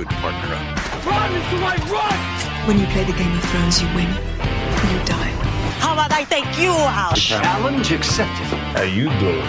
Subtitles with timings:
[0.00, 0.64] could partner up.
[1.04, 1.56] Run, Mr.
[1.60, 2.18] White, run!
[2.66, 5.32] When you play the Game of Thrones, you win or you die.
[5.84, 7.16] How about I take you out?
[7.16, 8.46] Challenge accepted.
[8.74, 9.44] How you doing?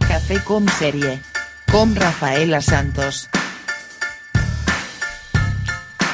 [0.00, 1.18] Café com série.
[1.70, 3.28] Com Rafaela Santos.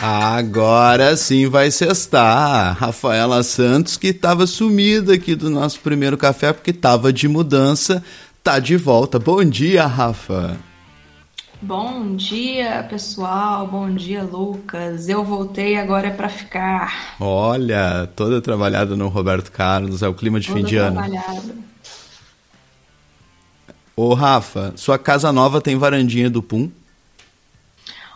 [0.00, 2.76] Agora sim vai cestar.
[2.78, 8.02] Rafaela Santos, que estava sumida aqui do nosso primeiro café porque estava de mudança,
[8.42, 9.18] tá de volta.
[9.18, 10.69] Bom dia, Rafa.
[11.62, 13.66] Bom dia, pessoal.
[13.66, 15.08] Bom dia, Lucas.
[15.10, 17.16] Eu voltei agora é para ficar.
[17.20, 20.96] Olha, toda trabalhada no Roberto Carlos, é o clima de Toda fim de ano.
[20.96, 21.54] trabalhada.
[23.94, 26.70] Ô, Rafa, sua casa nova tem varandinha do Pum?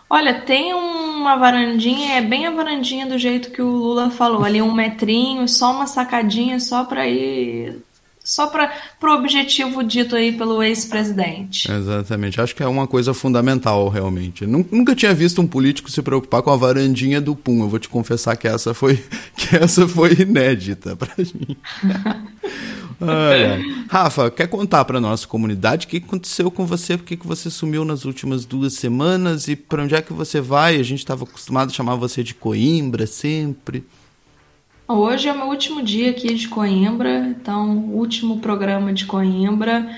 [0.09, 4.63] Olha, tem uma varandinha, é bem a varandinha do jeito que o Lula falou, ali
[4.63, 7.84] um metrinho, só uma sacadinha, só para ir,
[8.25, 11.71] só para pro objetivo dito aí pelo ex-presidente.
[11.71, 14.47] Exatamente, acho que é uma coisa fundamental, realmente.
[14.47, 17.61] Nun- Nunca tinha visto um político se preocupar com a varandinha do Pum.
[17.61, 18.97] Eu vou te confessar que essa foi,
[19.37, 21.57] que essa foi inédita pra mim.
[23.01, 23.85] Ai.
[23.89, 26.97] Rafa, quer contar pra nossa comunidade o que aconteceu com você?
[26.97, 30.77] Por que você sumiu nas últimas duas semanas e pra onde é que você vai?
[30.77, 33.85] A gente estava acostumado a chamar você de Coimbra sempre.
[34.87, 39.89] Hoje é o meu último dia aqui de Coimbra, então, último programa de Coimbra.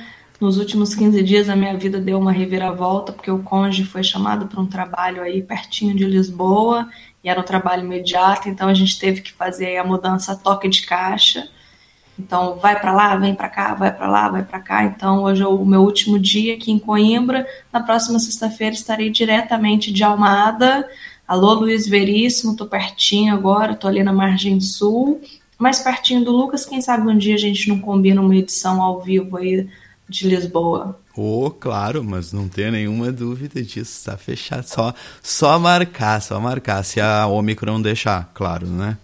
[0.41, 4.47] Nos últimos 15 dias a minha vida deu uma reviravolta, porque o cônjuge foi chamado
[4.47, 6.89] para um trabalho aí pertinho de Lisboa,
[7.25, 10.69] e era um trabalho imediato, então a gente teve que fazer a mudança a toque
[10.69, 11.49] de caixa.
[12.17, 14.85] Então, vai para lá, vem para cá, vai para lá, vai para cá.
[14.85, 17.45] Então, hoje é o meu último dia aqui em Coimbra.
[17.73, 20.89] Na próxima sexta-feira estarei diretamente de Almada.
[21.27, 25.21] Alô, Luiz Veríssimo, tô pertinho agora, tô ali na margem sul,
[25.59, 26.65] mais pertinho do Lucas.
[26.65, 29.69] Quem sabe um dia a gente não combina uma edição ao vivo aí
[30.09, 31.01] de Lisboa.
[31.17, 34.63] Oh, claro, mas não tenha nenhuma dúvida disso, tá fechado.
[34.69, 38.97] Só, só marcar, só marcar, se a Omicron deixar, claro, né?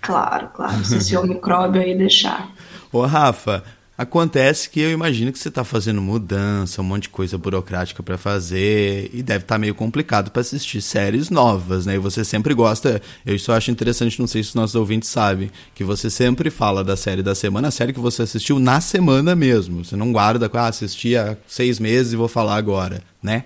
[0.00, 2.50] Claro, claro, se esse micróbio aí deixar.
[2.90, 3.62] Ô, Rafa,
[4.00, 8.16] acontece que eu imagino que você tá fazendo mudança, um monte de coisa burocrática pra
[8.16, 11.96] fazer, e deve estar meio complicado pra assistir séries novas, né?
[11.96, 15.50] E você sempre gosta, eu só acho interessante, não sei se os nossos ouvintes sabem,
[15.74, 19.36] que você sempre fala da série da semana, a série que você assistiu na semana
[19.36, 19.84] mesmo.
[19.84, 23.44] Você não guarda, ah, assisti há seis meses e vou falar agora, né?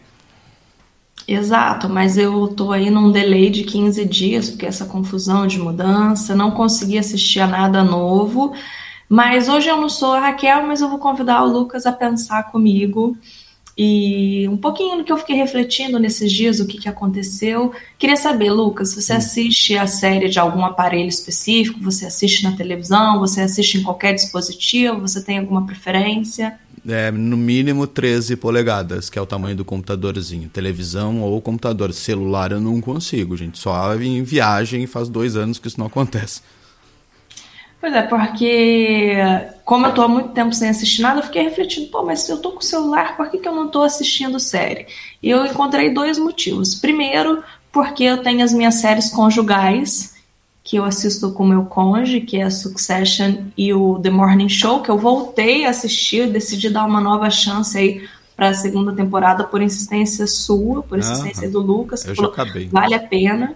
[1.27, 6.37] Exato, mas eu tô aí num delay de 15 dias, porque essa confusão de mudança,
[6.37, 8.55] não consegui assistir a nada novo.
[9.09, 12.51] Mas hoje eu não sou a Raquel, mas eu vou convidar o Lucas a pensar
[12.51, 13.17] comigo
[13.77, 17.73] e um pouquinho do que eu fiquei refletindo nesses dias, o que, que aconteceu.
[17.99, 21.81] Queria saber, Lucas, você assiste a série de algum aparelho específico?
[21.83, 23.19] Você assiste na televisão?
[23.19, 25.01] Você assiste em qualquer dispositivo?
[25.01, 26.57] Você tem alguma preferência?
[26.87, 30.49] É, no mínimo 13 polegadas, que é o tamanho do computadorzinho.
[30.49, 31.93] Televisão ou computador.
[31.93, 33.59] Celular eu não consigo, gente.
[33.59, 36.43] Só em viagem faz dois anos que isso não acontece.
[37.85, 39.15] Pois é, porque
[39.63, 42.33] como eu tô há muito tempo sem assistir nada, eu fiquei refletindo, pô, mas se
[42.33, 44.87] eu tô com o celular, por que, que eu não tô assistindo série?
[45.23, 46.75] E eu encontrei dois motivos.
[46.75, 50.15] Primeiro, porque eu tenho as minhas séries conjugais,
[50.63, 54.49] que eu assisto com o meu cônjuge, que é a Succession e o The Morning
[54.49, 58.95] Show, que eu voltei a assistir, decidi dar uma nova chance aí para a segunda
[58.95, 62.67] temporada por insistência sua, por insistência do Lucas, que falou, acabei.
[62.67, 63.55] vale a pena.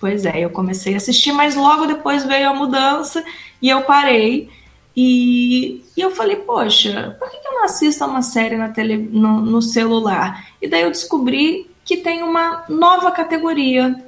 [0.00, 3.24] Pois é, eu comecei a assistir, mas logo depois veio a mudança
[3.60, 4.48] e eu parei.
[4.96, 8.96] E, e eu falei, poxa, por que, eu não assisto a uma série na tele,
[8.96, 10.48] no, no celular?
[10.60, 14.04] E daí eu descobri que tem uma nova categoria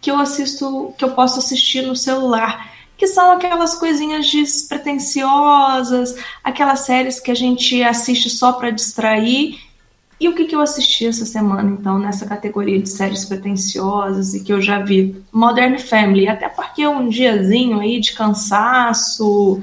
[0.00, 6.80] que eu assisto, que eu posso assistir no celular, que são aquelas coisinhas despretensiosas, aquelas
[6.80, 9.58] séries que a gente assiste só para distrair.
[10.24, 14.42] E o que, que eu assisti essa semana, então, nessa categoria de séries pretensiosas e
[14.42, 15.22] que eu já vi?
[15.30, 19.62] Modern Family, até porque um diazinho aí de cansaço,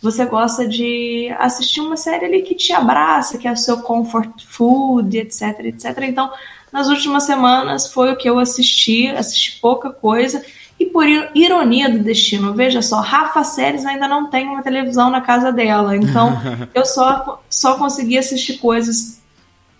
[0.00, 4.30] você gosta de assistir uma série ali que te abraça, que é o seu comfort
[4.46, 5.98] food, etc, etc.
[6.04, 6.32] Então,
[6.72, 10.42] nas últimas semanas foi o que eu assisti, assisti pouca coisa.
[10.80, 15.10] E por ir- ironia do destino, veja só, Rafa Séries ainda não tem uma televisão
[15.10, 15.94] na casa dela.
[15.94, 16.32] Então,
[16.72, 19.17] eu só, só consegui assistir coisas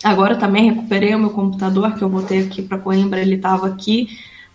[0.03, 4.07] Agora também recuperei o meu computador, que eu voltei aqui para Coimbra, ele estava aqui.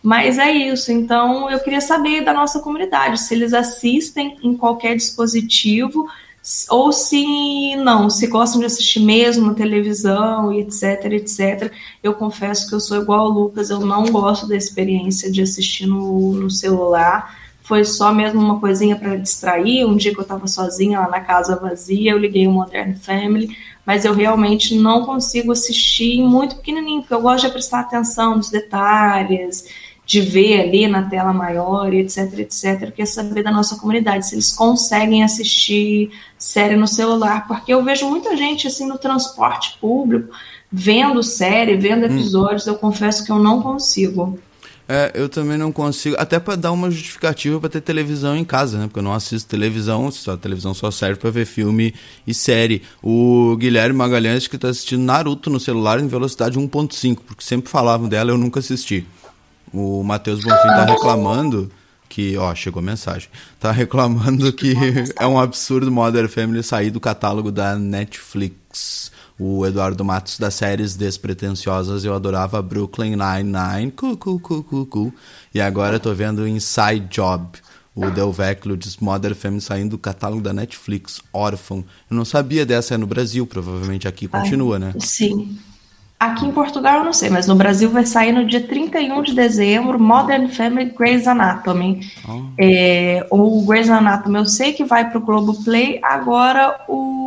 [0.02, 4.96] Mas é isso, então eu queria saber da nossa comunidade, se eles assistem em qualquer
[4.96, 6.06] dispositivo,
[6.68, 11.72] ou se não, se gostam de assistir mesmo na televisão e etc, etc.
[12.02, 15.86] Eu confesso que eu sou igual ao Lucas, eu não gosto da experiência de assistir
[15.86, 17.38] no, no celular.
[17.62, 19.86] foi só mesmo uma coisinha para distrair.
[19.86, 23.56] Um dia que eu estava sozinha lá na casa vazia, eu liguei o Modern Family,
[23.84, 28.50] mas eu realmente não consigo assistir muito pequenininho, porque eu gosto de prestar atenção nos
[28.50, 29.68] detalhes,
[30.06, 34.52] de ver ali na tela maior, etc, etc, quer saber da nossa comunidade, se eles
[34.52, 40.34] conseguem assistir série no celular, porque eu vejo muita gente assim no transporte público,
[40.70, 42.06] vendo série, vendo hum.
[42.06, 42.70] episódios, hum.
[42.70, 44.38] eu confesso que eu não consigo.
[44.86, 48.78] É, eu também não consigo, até para dar uma justificativa para ter televisão em casa,
[48.78, 48.86] né?
[48.86, 51.94] Porque eu não assisto televisão, só a televisão só serve para ver filme
[52.26, 52.82] e série.
[53.02, 58.08] O Guilherme Magalhães que tá assistindo Naruto no celular em velocidade 1.5, porque sempre falavam
[58.08, 59.06] dela, eu nunca assisti.
[59.72, 61.70] O Matheus Bonfim tá reclamando
[62.06, 63.28] que, ó, chegou a mensagem.
[63.58, 64.74] Tá reclamando que
[65.18, 70.94] é um absurdo Modern Family sair do catálogo da Netflix o Eduardo Matos das séries
[70.94, 75.14] despretensiosas, eu adorava Brooklyn Nine-Nine, cu, cu, cu, cu, cu.
[75.52, 77.58] e agora eu tô vendo Inside Job,
[77.94, 81.84] o Del Vecchio de Modern Family saindo do catálogo da Netflix, órfão.
[82.10, 84.94] Eu não sabia dessa é no Brasil, provavelmente aqui continua, né?
[84.98, 85.56] Sim.
[86.18, 89.34] Aqui em Portugal eu não sei, mas no Brasil vai sair no dia 31 de
[89.34, 92.00] dezembro Modern Family Grey's Anatomy.
[92.26, 92.44] Oh.
[92.58, 97.23] É, o Grey's Anatomy eu sei que vai para o Globoplay, agora o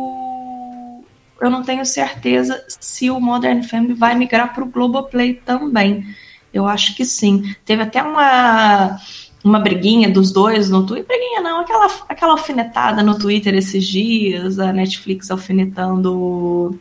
[1.40, 6.04] eu não tenho certeza se o Modern Family vai migrar para o Globoplay também.
[6.52, 7.54] Eu acho que sim.
[7.64, 8.98] Teve até uma,
[9.44, 11.06] uma briguinha dos dois no Twitter.
[11.06, 16.78] Briguinha não, aquela, aquela alfinetada no Twitter esses dias, a Netflix alfinetando.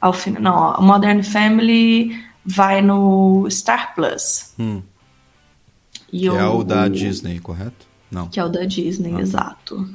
[0.00, 4.54] Alfine, não, o Modern Family vai no Star Plus.
[4.58, 4.82] Hum.
[6.08, 7.86] Que é o da Disney, correto?
[8.10, 8.28] Não.
[8.28, 9.20] Que é o da Disney, ah.
[9.20, 9.88] exato.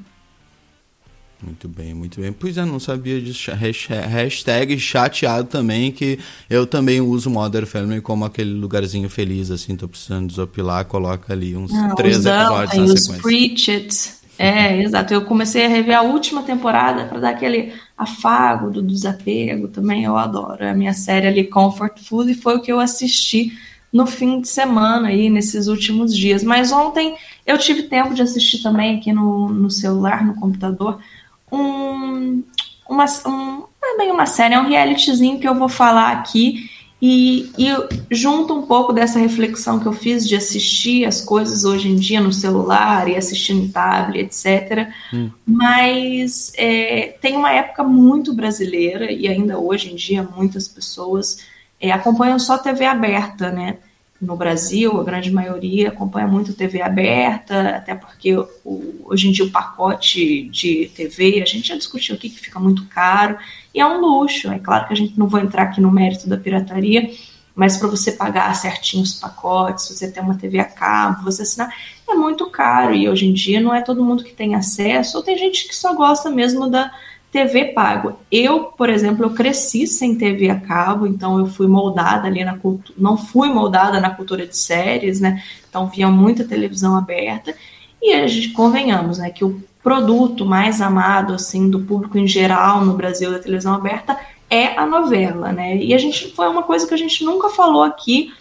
[1.42, 2.32] Muito bem, muito bem.
[2.32, 3.52] Pois é, não sabia disso.
[3.52, 6.18] Hashtag chateado também, que
[6.50, 11.56] eu também uso Modern Family como aquele lugarzinho feliz, assim, tô precisando desopilar, coloca ali
[11.56, 14.16] uns não, três episódios na os sequência.
[14.38, 15.14] É, exato.
[15.14, 20.18] Eu comecei a rever a última temporada para dar aquele afago do desapego também, eu
[20.18, 20.64] adoro.
[20.64, 23.52] É a minha série ali, Comfort Food, e foi o que eu assisti
[23.92, 26.44] no fim de semana aí, nesses últimos dias.
[26.44, 27.16] Mas ontem
[27.46, 31.00] eu tive tempo de assistir também aqui no, no celular, no computador,
[31.56, 32.44] um,
[32.90, 36.70] uma, um, não é bem uma série, é um realityzinho que eu vou falar aqui
[37.02, 37.68] e, e
[38.10, 42.22] junto um pouco dessa reflexão que eu fiz de assistir as coisas hoje em dia
[42.22, 44.90] no celular e assistir no tablet, etc.
[45.14, 45.30] Hum.
[45.46, 51.46] Mas é, tem uma época muito brasileira e ainda hoje em dia muitas pessoas
[51.80, 53.78] é, acompanham só TV aberta, né?
[54.22, 59.46] No Brasil, a grande maioria acompanha muito TV aberta, até porque o, hoje em dia
[59.46, 63.38] o pacote de TV, a gente já discutiu aqui que fica muito caro,
[63.74, 64.50] e é um luxo.
[64.52, 67.12] É claro que a gente não vai entrar aqui no mérito da pirataria,
[67.54, 71.74] mas para você pagar certinho os pacotes, você ter uma TV a cabo, você assinar,
[72.08, 75.24] é muito caro, e hoje em dia não é todo mundo que tem acesso, ou
[75.24, 76.92] tem gente que só gosta mesmo da
[77.36, 78.18] TV pago.
[78.32, 82.58] Eu, por exemplo, eu cresci sem TV a cabo, então eu fui moldada ali na
[82.58, 85.44] cultura, não fui moldada na cultura de séries, né?
[85.70, 87.54] Então via muita televisão aberta
[88.02, 92.86] e a gente convenhamos, né, que o produto mais amado assim do público em geral
[92.86, 94.18] no Brasil da televisão aberta
[94.50, 95.76] é a novela, né?
[95.76, 98.32] E a gente foi uma coisa que a gente nunca falou aqui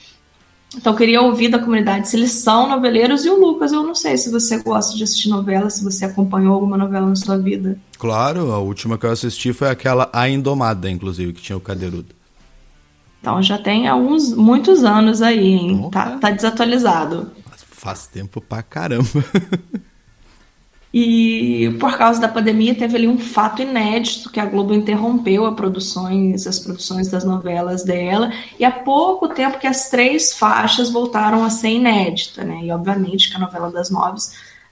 [0.76, 3.24] então, eu queria ouvir da comunidade se eles são noveleiros.
[3.24, 6.54] E o Lucas, eu não sei se você gosta de assistir novela, se você acompanhou
[6.54, 7.78] alguma novela na sua vida.
[7.98, 12.14] Claro, a última que eu assisti foi aquela A Indomada, inclusive, que tinha o Cadeirudo.
[13.20, 15.88] Então, já tem alguns, muitos anos aí, hein?
[15.90, 17.30] Tá, tá desatualizado.
[17.70, 19.08] Faz tempo pra caramba.
[20.96, 26.46] E por causa da pandemia teve ali um fato inédito que a Globo interrompeu produções,
[26.46, 31.50] as produções das novelas dela, e há pouco tempo que as três faixas voltaram a
[31.50, 32.60] ser inédita, né?
[32.62, 34.20] E obviamente que a novela das nove,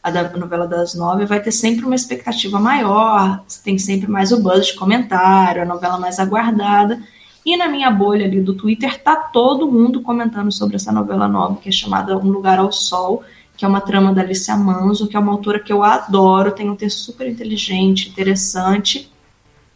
[0.00, 4.40] a da novela das nove vai ter sempre uma expectativa maior, tem sempre mais o
[4.40, 7.02] buzz de comentário, a novela mais aguardada.
[7.44, 11.56] E na minha bolha ali do Twitter tá todo mundo comentando sobre essa novela nova
[11.56, 13.24] que é chamada Um Lugar ao Sol
[13.62, 16.68] que é uma trama da Alicia Manso, que é uma autora que eu adoro, tem
[16.68, 19.08] um texto super inteligente, interessante.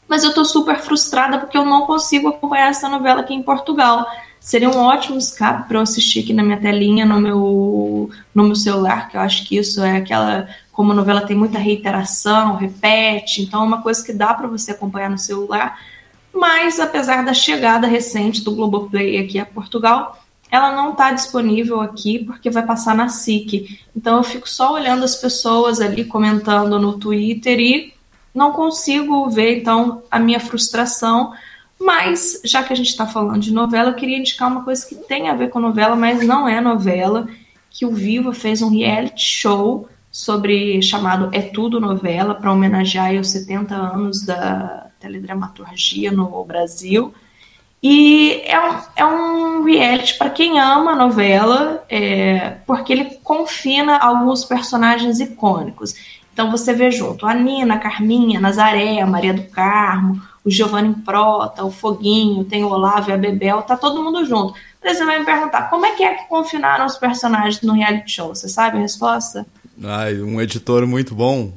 [0.09, 4.05] Mas eu tô super frustrada porque eu não consigo acompanhar essa novela aqui em Portugal.
[4.41, 8.57] Seria um ótimo escape para eu assistir aqui na minha telinha, no meu, no meu
[8.57, 10.49] celular, que eu acho que isso é aquela.
[10.73, 14.73] Como a novela tem muita reiteração, repete, então é uma coisa que dá para você
[14.73, 15.79] acompanhar no celular.
[16.35, 22.25] Mas, apesar da chegada recente do Globoplay aqui a Portugal, ela não está disponível aqui
[22.25, 23.81] porque vai passar na SIC.
[23.95, 27.95] Então eu fico só olhando as pessoas ali comentando no Twitter e
[28.35, 31.33] não consigo ver então a minha frustração.
[31.79, 34.95] Mas já que a gente está falando de novela, eu queria indicar uma coisa que
[34.95, 37.29] tem a ver com novela, mas não é novela,
[37.71, 43.29] que o Viva fez um reality show sobre chamado É Tudo Novela, para homenagear os
[43.29, 47.13] 70 anos da teledramaturgia no Brasil.
[47.83, 53.99] E é um, é um reality para quem ama a novela, é, porque ele confina
[53.99, 55.95] alguns personagens icônicos.
[56.33, 60.51] Então você vê junto a Nina, a Carminha, a Nazaré, a Maria do Carmo, o
[60.51, 64.55] Giovanni Prota, o Foguinho, tem o Olavo e a Bebel, tá todo mundo junto.
[64.83, 68.13] Aí você vai me perguntar, como é que é que confinaram os personagens no reality
[68.13, 68.35] show?
[68.35, 69.45] Você sabe a resposta?
[69.83, 71.53] Ai, um editor muito bom.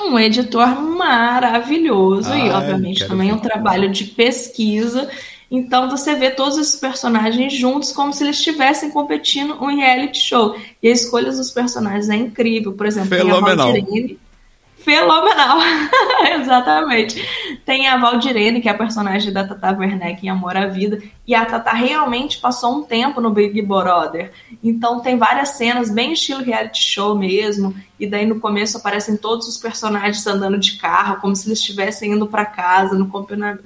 [0.00, 0.68] Um editor
[1.00, 5.08] maravilhoso Ai, e, obviamente, também um trabalho de pesquisa.
[5.50, 10.54] Então você vê todos esses personagens juntos como se eles estivessem competindo um reality show.
[10.82, 12.72] E a escolha dos personagens é incrível.
[12.74, 13.72] Por exemplo, Fenomenal.
[13.72, 14.18] tem a Valdirene,
[14.80, 15.58] Fenomenal,
[16.40, 17.22] exatamente.
[17.66, 21.34] Tem a Valdirene, que é a personagem da Tata Werneck em Amor à Vida, e
[21.34, 24.32] a Tata realmente passou um tempo no Big Brother.
[24.64, 29.46] Então tem várias cenas bem estilo reality show mesmo, e daí no começo aparecem todos
[29.46, 33.10] os personagens andando de carro, como se eles estivessem indo para casa no,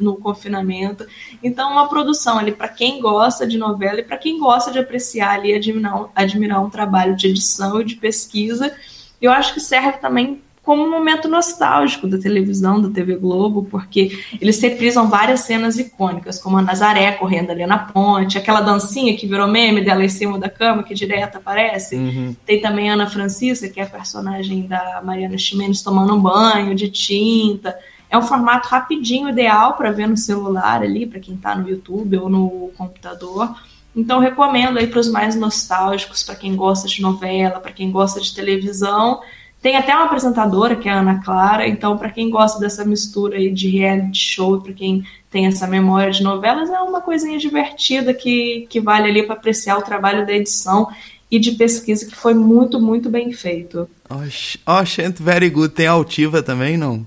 [0.01, 1.07] no confinamento.
[1.43, 5.35] Então uma produção ali para quem gosta de novela e para quem gosta de apreciar
[5.35, 8.75] ali, admirar, admirar um trabalho de edição e de pesquisa.
[9.23, 14.19] Eu acho que serve também como um momento nostálgico da televisão, da TV Globo, porque
[14.41, 19.27] eles reprisam várias cenas icônicas, como a Nazaré correndo ali na ponte, aquela dancinha que
[19.27, 21.97] virou meme dela em cima da cama, que direto aparece.
[21.97, 22.35] Uhum.
[22.47, 26.75] Tem também a Ana Francisca, que é a personagem da Mariana Ximenes tomando um banho
[26.75, 27.77] de tinta.
[28.09, 32.17] É um formato rapidinho, ideal para ver no celular ali, para quem está no YouTube
[32.17, 33.55] ou no computador.
[33.95, 38.19] Então recomendo aí para os mais nostálgicos, para quem gosta de novela, para quem gosta
[38.19, 39.21] de televisão.
[39.65, 43.39] Tem até uma apresentadora, que é a Ana Clara, então para quem gosta dessa mistura
[43.39, 48.13] aí de reality show, para quem tem essa memória de novelas, é uma coisinha divertida
[48.13, 50.87] que, que vale ali para apreciar o trabalho da edição
[51.31, 53.89] e de pesquisa que foi muito, muito bem feito.
[54.11, 55.73] Oh, gente, very good.
[55.73, 57.07] Tem altiva também, não?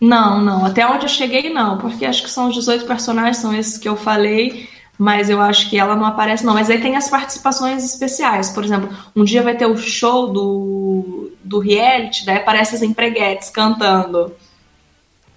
[0.00, 0.64] Não, não.
[0.64, 3.90] Até onde eu cheguei, não, porque acho que são os 18 personagens, são esses que
[3.90, 6.54] eu falei mas eu acho que ela não aparece, não.
[6.54, 8.50] Mas aí tem as participações especiais.
[8.50, 13.50] Por exemplo, um dia vai ter o show do, do reality, daí aparece as empreguetes
[13.50, 14.32] cantando.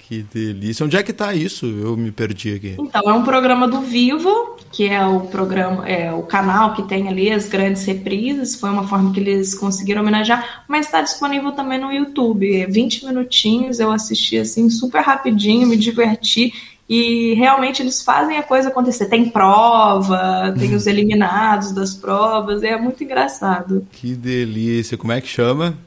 [0.08, 0.86] Que delícia.
[0.86, 1.66] Onde é que tá isso?
[1.66, 2.76] Eu me perdi aqui.
[2.80, 7.10] Então, é um programa do Vivo, que é o programa, é o canal que tem
[7.10, 8.58] ali as grandes reprises.
[8.58, 12.66] Foi uma forma que eles conseguiram homenagear, mas está disponível também no YouTube.
[12.68, 16.54] 20 minutinhos, eu assisti assim super rapidinho, me diverti
[16.90, 19.08] e realmente eles fazem a coisa acontecer.
[19.08, 23.86] Tem prova, tem os eliminados das provas, é muito engraçado.
[23.92, 24.98] Que delícia!
[24.98, 25.78] Como é que chama?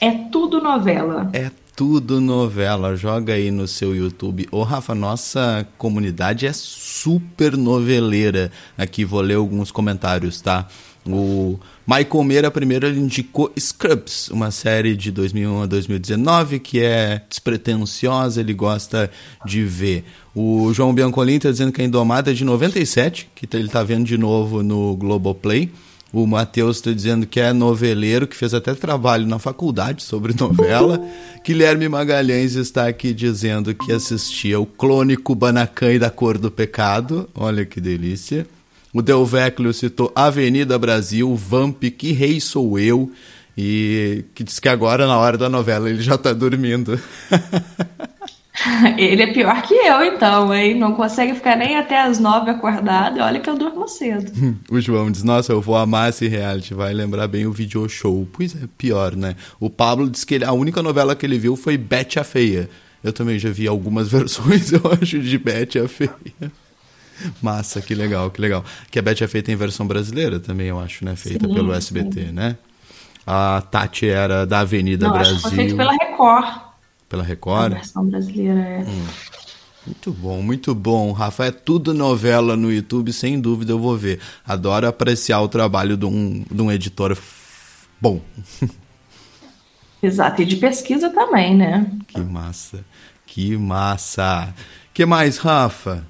[0.00, 1.30] É tudo novela.
[1.32, 2.96] É tudo novela.
[2.96, 4.46] Joga aí no seu YouTube.
[4.50, 8.50] Ô, Rafa, nossa comunidade é super noveleira.
[8.76, 10.68] Aqui vou ler alguns comentários, tá?
[11.06, 17.22] O Michael Meira primeiro ele indicou Scrubs, uma série de 2001 a 2019 que é
[17.28, 19.10] despretensiosa, ele gosta
[19.44, 20.04] de ver.
[20.34, 24.04] O João Biancolin está dizendo que a Indomada é de 97, que ele está vendo
[24.04, 25.70] de novo no Globoplay.
[26.14, 31.04] O Matheus está dizendo que é noveleiro, que fez até trabalho na faculdade sobre novela.
[31.44, 37.28] Guilherme Magalhães está aqui dizendo que assistia o Clone Kubanacan e da Cor do Pecado.
[37.34, 38.46] Olha que delícia.
[38.94, 43.10] O Delveclio citou Avenida Brasil, Vamp, Que Rei Sou Eu,
[43.58, 46.98] e que diz que agora, na hora da novela, ele já tá dormindo.
[48.96, 50.78] Ele é pior que eu, então, hein?
[50.78, 53.18] Não consegue ficar nem até as nove acordado.
[53.18, 54.32] Olha que eu durmo cedo.
[54.70, 56.72] o João diz: Nossa, eu vou amar esse reality.
[56.72, 58.26] Vai lembrar bem o video show.
[58.32, 59.34] Pois é, pior, né?
[59.58, 62.70] O Pablo diz que ele, a única novela que ele viu foi Bete a Feia.
[63.02, 66.10] Eu também já vi algumas versões, eu acho, de Bete a Feia.
[67.40, 68.64] Massa, que legal, que legal.
[68.90, 71.16] Que a Beth é feita em versão brasileira também, eu acho, né?
[71.16, 72.32] Feita sim, pelo SBT, sim.
[72.32, 72.56] né?
[73.26, 75.34] A Tati era da Avenida Não, Brasil.
[75.36, 76.60] Acho que foi feito pela Record.
[77.08, 77.72] Pela Record?
[77.72, 78.80] A versão brasileira, é.
[78.80, 79.06] Hum.
[79.86, 81.12] Muito bom, muito bom.
[81.12, 84.18] Rafa, é tudo novela no YouTube, sem dúvida eu vou ver.
[84.46, 87.16] Adoro apreciar o trabalho de um, de um editor
[88.00, 88.20] bom.
[90.02, 91.90] Exato, e de pesquisa também, né?
[92.06, 92.84] Que massa,
[93.26, 94.54] que massa.
[94.92, 96.06] que mais, Rafa?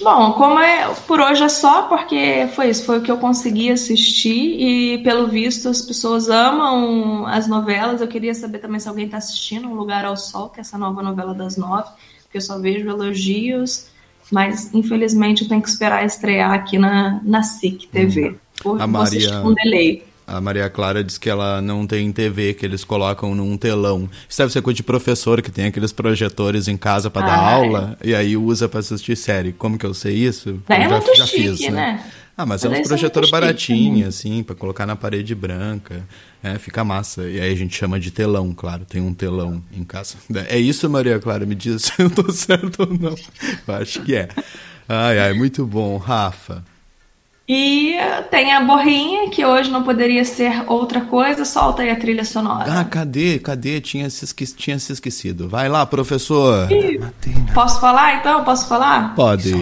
[0.00, 3.70] Bom, como é por hoje é só, porque foi isso, foi o que eu consegui
[3.70, 8.00] assistir e pelo visto as pessoas amam as novelas.
[8.00, 10.78] Eu queria saber também se alguém está assistindo Um Lugar ao Sol, que é essa
[10.78, 11.88] nova novela das nove,
[12.22, 13.88] porque eu só vejo elogios,
[14.30, 18.30] mas infelizmente eu tenho que esperar estrear aqui na, na SIC TV.
[18.30, 18.36] Hum.
[18.62, 19.40] Por, a Maria...
[19.40, 20.07] com delay.
[20.28, 24.08] A Maria Clara diz que ela não tem TV, que eles colocam num telão.
[24.28, 27.42] Isso deve ser coisa de professor que tem aqueles projetores em casa para ah, dar
[27.42, 27.54] é.
[27.54, 29.52] aula e aí usa para assistir série.
[29.52, 30.62] Como que eu sei isso?
[30.68, 31.70] É eu muito já, chique, fiz, né?
[31.70, 32.04] né?
[32.36, 36.06] Ah, mas, é um projetor baratinho, assim, para colocar na parede branca.
[36.40, 37.28] É, fica massa.
[37.28, 38.84] E aí a gente chama de telão, claro.
[38.84, 40.14] Tem um telão em casa.
[40.46, 41.44] É isso, Maria Clara?
[41.44, 43.16] Me diz se eu tô certo ou não.
[43.66, 44.28] Eu acho que é.
[44.88, 45.96] Ai, ai, muito bom.
[45.96, 46.62] Rafa.
[47.48, 47.96] E
[48.30, 52.80] tem a borrinha, que hoje não poderia ser outra coisa, solta aí a trilha sonora.
[52.80, 53.38] Ah, cadê?
[53.38, 53.80] Cadê?
[53.80, 54.44] Tinha se, esque...
[54.44, 55.48] Tinha se esquecido.
[55.48, 56.70] Vai lá, professor.
[56.70, 57.00] E...
[57.54, 58.44] Posso falar então?
[58.44, 59.14] Posso falar?
[59.14, 59.54] Pode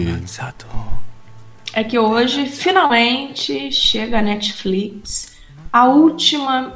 [1.77, 5.37] é que hoje finalmente chega a Netflix
[5.71, 6.75] a última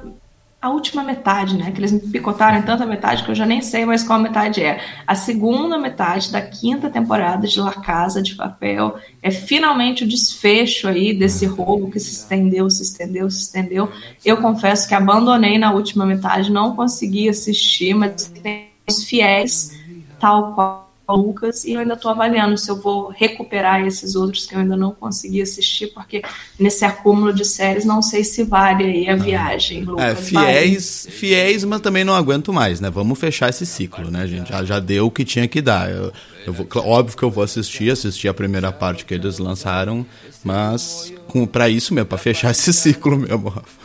[0.62, 1.72] a última metade, né?
[1.72, 4.62] Que eles me picotaram em tanta metade que eu já nem sei mais qual metade
[4.62, 4.80] é.
[5.08, 10.88] A segunda metade da quinta temporada de La Casa de Papel é finalmente o desfecho
[10.88, 13.92] aí desse roubo que se estendeu, se estendeu, se estendeu.
[14.24, 19.72] Eu confesso que abandonei na última metade, não consegui assistir, mas tem os fiéis,
[20.20, 24.56] tal qual Lucas e eu ainda estou avaliando se eu vou recuperar esses outros que
[24.56, 26.22] eu ainda não consegui assistir, porque
[26.60, 29.84] nesse acúmulo de séries não sei se vale aí a viagem.
[29.84, 31.18] Lucas, é, fiéis, vale.
[31.18, 32.90] fiéis, mas também não aguento mais, né?
[32.90, 34.50] Vamos fechar esse ciclo, né, gente?
[34.50, 35.90] Já, já deu o que tinha que dar.
[35.90, 36.14] Eu,
[36.46, 40.06] eu vou, óbvio que eu vou assistir, assistir a primeira parte que eles lançaram,
[40.44, 41.14] mas
[41.52, 43.82] para isso mesmo, para fechar esse ciclo mesmo, Rafa.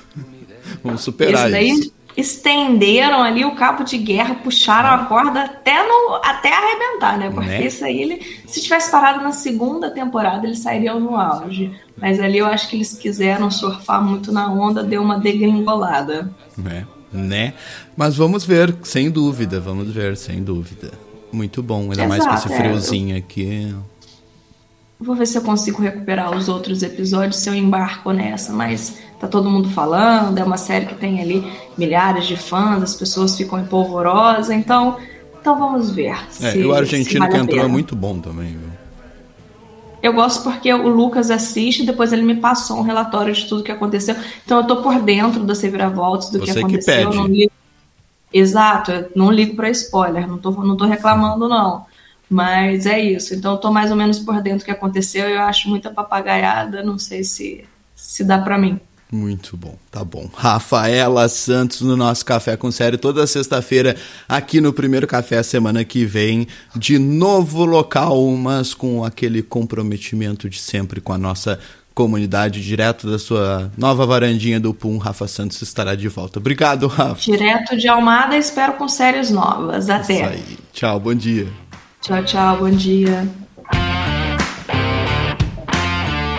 [0.82, 6.14] Vamos superar daí, isso estenderam ali o cabo de guerra, puxaram a corda até, no,
[6.22, 7.30] até arrebentar, né?
[7.30, 7.66] Porque né?
[7.66, 11.72] isso aí, ele, se tivesse parado na segunda temporada, eles sairiam no auge.
[11.96, 16.32] Mas ali eu acho que eles quiseram surfar muito na onda, deu uma degringolada.
[16.56, 16.86] Né?
[17.12, 17.54] Né?
[17.96, 20.92] Mas vamos ver, sem dúvida, vamos ver, sem dúvida.
[21.30, 23.18] Muito bom, ainda Exato, mais com esse friozinho é, eu...
[23.18, 23.74] aqui.
[24.98, 29.26] Vou ver se eu consigo recuperar os outros episódios, se eu embarco nessa, mas tá
[29.26, 33.58] todo mundo falando, é uma série que tem ali milhares de fãs, as pessoas ficam
[33.58, 34.96] empolvorosas, então,
[35.40, 36.16] então vamos ver.
[36.40, 38.76] É, se, o argentino vale que entrou é muito bom também, viu?
[40.02, 43.72] Eu gosto porque o Lucas assiste, depois ele me passou um relatório de tudo que
[43.72, 44.14] aconteceu.
[44.44, 47.10] Então eu tô por dentro das reviravoltas do Você que aconteceu.
[47.10, 47.52] Que não ligo...
[48.32, 51.86] Exato, eu não ligo para spoiler, não tô, não tô reclamando, não.
[52.28, 53.34] Mas é isso.
[53.34, 55.28] Então eu tô mais ou menos por dentro do que aconteceu.
[55.28, 57.64] Eu acho muita papagaiada, não sei se,
[57.94, 58.78] se dá para mim.
[59.10, 60.28] Muito bom, tá bom.
[60.34, 63.96] Rafaela Santos no nosso Café com Série toda sexta-feira
[64.28, 70.58] aqui no primeiro café semana que vem, de novo local, mas com aquele comprometimento de
[70.58, 71.58] sempre com a nossa
[71.94, 76.38] comunidade, direto da sua nova varandinha do Pum, Rafa Santos estará de volta.
[76.38, 77.22] Obrigado, Rafa.
[77.22, 79.88] Direto de Almada, espero com séries novas.
[79.88, 80.14] Até.
[80.14, 80.58] Isso aí.
[80.72, 81.46] Tchau, bom dia.
[82.02, 83.26] Tchau, tchau, bom dia.